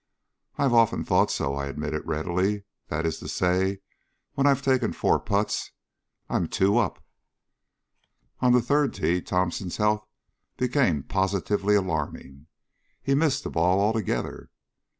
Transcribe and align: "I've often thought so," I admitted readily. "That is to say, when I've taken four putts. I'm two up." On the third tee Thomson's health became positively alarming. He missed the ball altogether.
"I've 0.57 0.73
often 0.73 1.05
thought 1.05 1.29
so," 1.29 1.53
I 1.53 1.67
admitted 1.67 2.07
readily. 2.07 2.63
"That 2.87 3.05
is 3.05 3.19
to 3.19 3.27
say, 3.27 3.81
when 4.33 4.47
I've 4.47 4.63
taken 4.63 4.93
four 4.93 5.19
putts. 5.19 5.73
I'm 6.27 6.47
two 6.47 6.79
up." 6.79 7.05
On 8.39 8.51
the 8.51 8.63
third 8.63 8.95
tee 8.95 9.21
Thomson's 9.21 9.77
health 9.77 10.07
became 10.57 11.03
positively 11.03 11.75
alarming. 11.75 12.47
He 13.03 13.13
missed 13.13 13.43
the 13.43 13.51
ball 13.51 13.79
altogether. 13.79 14.49